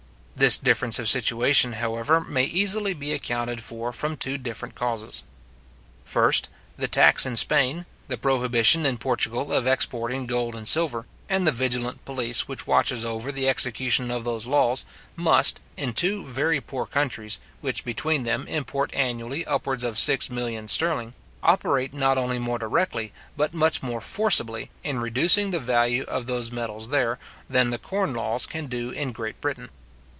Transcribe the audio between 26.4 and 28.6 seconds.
metals there, than the corn laws